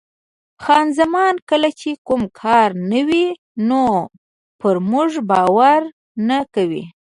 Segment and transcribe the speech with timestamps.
[0.63, 3.25] خان زمان: کله چې کوم کار نه وي
[3.67, 3.85] نو
[4.59, 5.81] پر موږ باور
[6.29, 6.83] نه کوي.